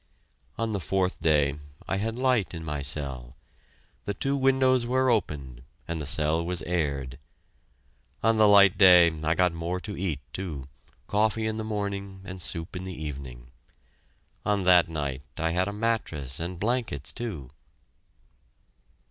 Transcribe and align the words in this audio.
On 0.57 0.71
the 0.71 0.79
fourth 0.79 1.21
day 1.21 1.57
I 1.87 1.97
had 1.97 2.17
light 2.17 2.55
in 2.55 2.65
my 2.65 2.81
cell. 2.81 3.35
The 4.05 4.15
two 4.15 4.35
windows 4.35 4.87
were 4.87 5.11
opened 5.11 5.61
and 5.87 6.01
the 6.01 6.07
cell 6.07 6.43
was 6.43 6.63
aired. 6.63 7.19
On 8.23 8.39
the 8.39 8.47
light 8.47 8.79
day 8.79 9.11
I 9.23 9.35
got 9.35 9.53
more 9.53 9.79
to 9.81 9.95
eat, 9.95 10.19
too, 10.33 10.67
coffee 11.05 11.45
in 11.45 11.57
the 11.57 11.63
morning, 11.63 12.21
and 12.23 12.41
soup 12.41 12.75
in 12.75 12.83
the 12.83 12.99
evening. 12.99 13.51
On 14.43 14.63
that 14.63 14.89
night 14.89 15.21
I 15.37 15.51
had 15.51 15.67
a 15.67 15.71
mattress 15.71 16.39
and 16.39 16.59
blankets, 16.59 17.13
too. 17.13 17.51